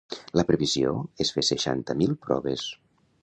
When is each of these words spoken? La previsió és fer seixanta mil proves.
La 0.39 0.45
previsió 0.51 0.93
és 1.27 1.31
fer 1.37 1.45
seixanta 1.51 1.99
mil 2.01 2.17
proves. 2.27 2.65